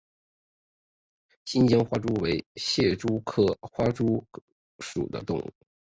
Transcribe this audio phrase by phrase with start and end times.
[1.45, 4.25] 新疆花蛛为蟹蛛科花蛛
[4.79, 5.53] 属的动物。